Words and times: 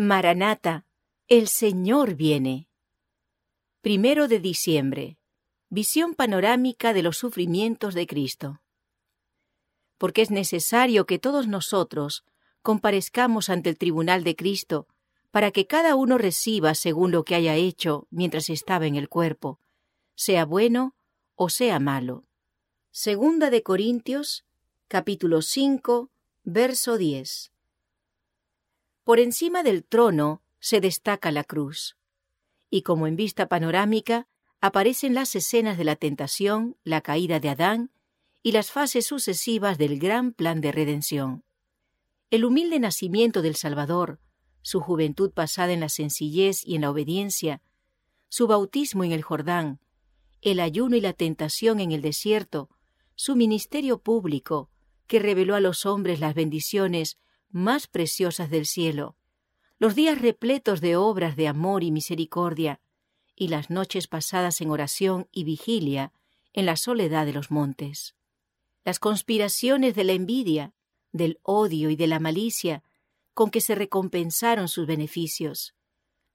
Maranata, 0.00 0.86
el 1.26 1.48
Señor 1.48 2.14
viene. 2.14 2.68
Primero 3.80 4.28
de 4.28 4.38
diciembre. 4.38 5.18
Visión 5.70 6.14
panorámica 6.14 6.92
de 6.92 7.02
los 7.02 7.16
sufrimientos 7.16 7.94
de 7.94 8.06
Cristo. 8.06 8.60
Porque 9.96 10.22
es 10.22 10.30
necesario 10.30 11.04
que 11.04 11.18
todos 11.18 11.48
nosotros 11.48 12.24
comparezcamos 12.62 13.48
ante 13.48 13.70
el 13.70 13.76
tribunal 13.76 14.22
de 14.22 14.36
Cristo 14.36 14.86
para 15.32 15.50
que 15.50 15.66
cada 15.66 15.96
uno 15.96 16.16
reciba 16.16 16.76
según 16.76 17.10
lo 17.10 17.24
que 17.24 17.34
haya 17.34 17.56
hecho 17.56 18.06
mientras 18.10 18.50
estaba 18.50 18.86
en 18.86 18.94
el 18.94 19.08
cuerpo, 19.08 19.58
sea 20.14 20.44
bueno 20.44 20.94
o 21.34 21.48
sea 21.48 21.80
malo. 21.80 22.24
Segunda 22.92 23.50
de 23.50 23.64
Corintios, 23.64 24.44
capítulo 24.86 25.42
5, 25.42 26.08
verso 26.44 26.98
10. 26.98 27.50
Por 29.08 29.20
encima 29.20 29.62
del 29.62 29.84
trono 29.84 30.42
se 30.60 30.82
destaca 30.82 31.32
la 31.32 31.42
cruz, 31.42 31.96
y 32.68 32.82
como 32.82 33.06
en 33.06 33.16
vista 33.16 33.48
panorámica 33.48 34.28
aparecen 34.60 35.14
las 35.14 35.34
escenas 35.34 35.78
de 35.78 35.84
la 35.84 35.96
tentación, 35.96 36.76
la 36.84 37.00
caída 37.00 37.40
de 37.40 37.48
Adán 37.48 37.90
y 38.42 38.52
las 38.52 38.70
fases 38.70 39.06
sucesivas 39.06 39.78
del 39.78 39.98
gran 39.98 40.34
plan 40.34 40.60
de 40.60 40.72
redención. 40.72 41.42
El 42.30 42.44
humilde 42.44 42.80
nacimiento 42.80 43.40
del 43.40 43.56
Salvador, 43.56 44.20
su 44.60 44.80
juventud 44.80 45.32
pasada 45.32 45.72
en 45.72 45.80
la 45.80 45.88
sencillez 45.88 46.62
y 46.66 46.74
en 46.74 46.82
la 46.82 46.90
obediencia, 46.90 47.62
su 48.28 48.46
bautismo 48.46 49.04
en 49.04 49.12
el 49.12 49.22
Jordán, 49.22 49.80
el 50.42 50.60
ayuno 50.60 50.96
y 50.96 51.00
la 51.00 51.14
tentación 51.14 51.80
en 51.80 51.92
el 51.92 52.02
desierto, 52.02 52.68
su 53.14 53.36
ministerio 53.36 54.02
público, 54.02 54.68
que 55.06 55.18
reveló 55.18 55.54
a 55.54 55.60
los 55.60 55.86
hombres 55.86 56.20
las 56.20 56.34
bendiciones 56.34 57.16
más 57.50 57.86
preciosas 57.86 58.50
del 58.50 58.66
cielo, 58.66 59.16
los 59.78 59.94
días 59.94 60.20
repletos 60.20 60.80
de 60.80 60.96
obras 60.96 61.36
de 61.36 61.48
amor 61.48 61.84
y 61.84 61.90
misericordia, 61.90 62.80
y 63.34 63.48
las 63.48 63.70
noches 63.70 64.08
pasadas 64.08 64.60
en 64.60 64.70
oración 64.70 65.28
y 65.30 65.44
vigilia 65.44 66.12
en 66.52 66.66
la 66.66 66.76
soledad 66.76 67.24
de 67.24 67.32
los 67.32 67.50
montes. 67.50 68.16
Las 68.84 68.98
conspiraciones 68.98 69.94
de 69.94 70.04
la 70.04 70.12
envidia, 70.12 70.74
del 71.12 71.38
odio 71.42 71.90
y 71.90 71.96
de 71.96 72.08
la 72.08 72.18
malicia 72.18 72.82
con 73.34 73.50
que 73.50 73.60
se 73.60 73.76
recompensaron 73.76 74.66
sus 74.66 74.86
beneficios. 74.86 75.76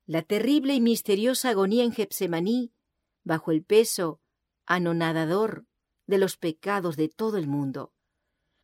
La 0.06 0.22
terrible 0.22 0.74
y 0.74 0.80
misteriosa 0.80 1.50
agonía 1.50 1.84
en 1.84 1.92
Getsemaní, 1.92 2.72
bajo 3.24 3.52
el 3.52 3.64
peso 3.64 4.22
anonadador 4.66 5.66
de 6.08 6.18
los 6.18 6.38
pecados 6.38 6.96
de 6.96 7.10
todo 7.10 7.38
el 7.38 7.48
mundo. 7.48 7.94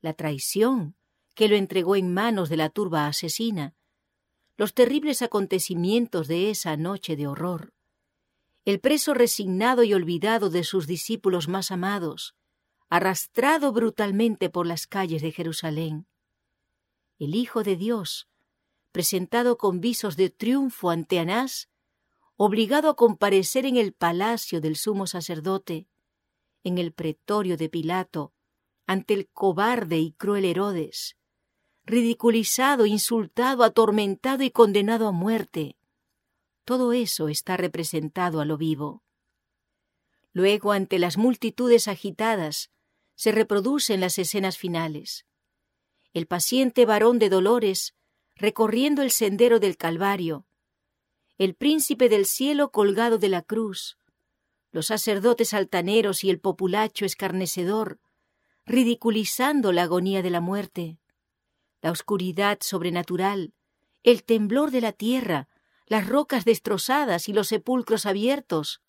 La 0.01 0.13
traición 0.13 0.95
que 1.39 1.47
lo 1.47 1.55
entregó 1.55 1.95
en 1.95 2.13
manos 2.13 2.49
de 2.49 2.57
la 2.57 2.69
turba 2.69 3.07
asesina, 3.07 3.73
los 4.57 4.73
terribles 4.73 5.21
acontecimientos 5.21 6.27
de 6.27 6.49
esa 6.49 6.75
noche 6.75 7.15
de 7.15 7.27
horror, 7.27 7.71
el 8.65 8.81
preso 8.81 9.13
resignado 9.13 9.83
y 9.83 9.93
olvidado 9.93 10.49
de 10.49 10.65
sus 10.65 10.85
discípulos 10.85 11.47
más 11.47 11.71
amados, 11.71 12.35
arrastrado 12.89 13.71
brutalmente 13.71 14.49
por 14.49 14.67
las 14.67 14.85
calles 14.85 15.21
de 15.21 15.31
Jerusalén, 15.31 16.07
el 17.19 17.33
Hijo 17.35 17.63
de 17.63 17.77
Dios, 17.77 18.27
presentado 18.91 19.57
con 19.57 19.79
visos 19.79 20.17
de 20.17 20.29
triunfo 20.29 20.89
ante 20.89 21.19
Anás, 21.19 21.69
obligado 22.35 22.89
a 22.89 22.97
comparecer 22.97 23.65
en 23.65 23.77
el 23.77 23.93
palacio 23.93 24.59
del 24.59 24.75
sumo 24.75 25.07
sacerdote, 25.07 25.87
en 26.65 26.79
el 26.79 26.91
pretorio 26.91 27.55
de 27.55 27.69
Pilato, 27.69 28.33
ante 28.85 29.13
el 29.13 29.29
cobarde 29.29 29.99
y 29.99 30.11
cruel 30.11 30.43
Herodes, 30.43 31.15
ridiculizado, 31.89 32.85
insultado, 32.85 33.63
atormentado 33.63 34.43
y 34.43 34.51
condenado 34.51 35.07
a 35.07 35.11
muerte. 35.11 35.75
Todo 36.63 36.93
eso 36.93 37.29
está 37.29 37.57
representado 37.57 38.41
a 38.41 38.45
lo 38.45 38.57
vivo. 38.57 39.01
Luego, 40.31 40.71
ante 40.71 40.99
las 40.99 41.17
multitudes 41.17 41.87
agitadas, 41.87 42.69
se 43.15 43.31
reproducen 43.31 44.01
las 44.01 44.19
escenas 44.19 44.55
finales. 44.55 45.25
El 46.13 46.27
paciente 46.27 46.85
varón 46.85 47.17
de 47.17 47.29
dolores 47.29 47.95
recorriendo 48.35 49.01
el 49.01 49.09
sendero 49.09 49.59
del 49.59 49.75
Calvario, 49.75 50.45
el 51.39 51.55
príncipe 51.55 52.07
del 52.07 52.27
cielo 52.27 52.69
colgado 52.69 53.17
de 53.17 53.29
la 53.29 53.41
cruz, 53.41 53.97
los 54.71 54.85
sacerdotes 54.85 55.55
altaneros 55.55 56.23
y 56.23 56.29
el 56.29 56.39
populacho 56.39 57.05
escarnecedor, 57.05 57.99
ridiculizando 58.67 59.71
la 59.71 59.83
agonía 59.83 60.21
de 60.21 60.29
la 60.29 60.39
muerte 60.39 60.99
la 61.81 61.91
oscuridad 61.91 62.59
sobrenatural, 62.61 63.53
el 64.03 64.23
temblor 64.23 64.71
de 64.71 64.81
la 64.81 64.91
tierra, 64.91 65.47
las 65.85 66.07
rocas 66.07 66.45
destrozadas 66.45 67.29
y 67.29 67.33
los 67.33 67.47
sepulcros 67.47 68.05
abiertos, 68.05 68.81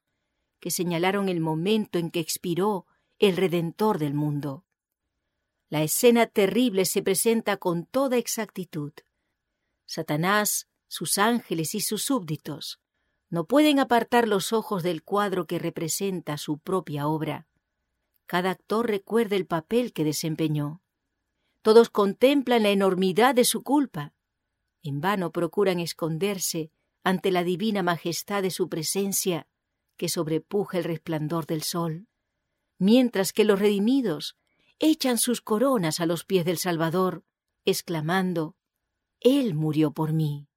que 0.60 0.70
señalaron 0.70 1.28
el 1.28 1.40
momento 1.40 1.98
en 1.98 2.10
que 2.10 2.20
expiró 2.20 2.86
el 3.18 3.36
Redentor 3.36 3.98
del 3.98 4.14
mundo. 4.14 4.64
La 5.68 5.82
escena 5.82 6.26
terrible 6.26 6.84
se 6.84 7.02
presenta 7.02 7.56
con 7.56 7.86
toda 7.86 8.16
exactitud. 8.16 8.92
Satanás, 9.86 10.68
sus 10.88 11.18
ángeles 11.18 11.74
y 11.74 11.80
sus 11.80 12.02
súbditos 12.02 12.80
no 13.30 13.44
pueden 13.44 13.78
apartar 13.78 14.26
los 14.26 14.52
ojos 14.52 14.82
del 14.82 15.04
cuadro 15.04 15.46
que 15.46 15.60
representa 15.60 16.36
su 16.36 16.58
propia 16.58 17.06
obra. 17.06 17.46
Cada 18.26 18.50
actor 18.50 18.88
recuerda 18.88 19.36
el 19.36 19.46
papel 19.46 19.92
que 19.92 20.02
desempeñó. 20.02 20.82
Todos 21.62 21.90
contemplan 21.90 22.62
la 22.62 22.70
enormidad 22.70 23.34
de 23.34 23.44
su 23.44 23.62
culpa. 23.62 24.14
En 24.82 25.00
vano 25.00 25.30
procuran 25.30 25.78
esconderse 25.78 26.70
ante 27.04 27.30
la 27.30 27.44
divina 27.44 27.82
majestad 27.82 28.42
de 28.42 28.50
su 28.50 28.68
presencia 28.68 29.46
que 29.96 30.08
sobrepuja 30.08 30.78
el 30.78 30.84
resplandor 30.84 31.46
del 31.46 31.62
sol, 31.62 32.08
mientras 32.78 33.32
que 33.32 33.44
los 33.44 33.58
redimidos 33.58 34.36
echan 34.78 35.18
sus 35.18 35.42
coronas 35.42 36.00
a 36.00 36.06
los 36.06 36.24
pies 36.24 36.46
del 36.46 36.56
Salvador, 36.56 37.24
exclamando, 37.66 38.56
Él 39.20 39.54
murió 39.54 39.92
por 39.92 40.14
mí. 40.14 40.49